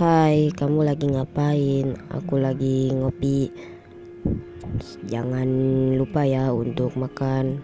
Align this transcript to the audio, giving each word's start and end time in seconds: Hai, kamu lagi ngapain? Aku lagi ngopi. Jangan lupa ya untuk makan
Hai, 0.00 0.48
kamu 0.56 0.88
lagi 0.88 1.12
ngapain? 1.12 1.92
Aku 2.08 2.40
lagi 2.40 2.88
ngopi. 2.88 3.52
Jangan 5.04 5.44
lupa 6.00 6.24
ya 6.24 6.56
untuk 6.56 6.96
makan 6.96 7.60